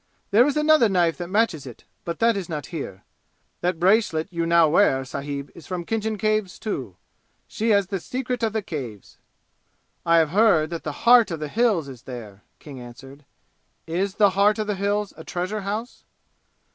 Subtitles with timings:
[0.31, 3.03] There is another knife that matches it, but that is not here.
[3.59, 6.95] That bracelet you now wear, sahib, is from Khinjan Caves too!
[7.47, 9.19] She has the secret of the Caves!"
[10.03, 13.25] "I have heard that the 'Heart of the Hills' is there," King answered.
[13.85, 16.03] "Is the 'Heart of the Hills' a treasure house?"